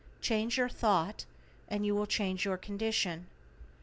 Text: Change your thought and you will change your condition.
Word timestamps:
Change 0.19 0.57
your 0.57 0.67
thought 0.67 1.25
and 1.67 1.85
you 1.85 1.93
will 1.93 2.07
change 2.07 2.43
your 2.43 2.57
condition. 2.57 3.27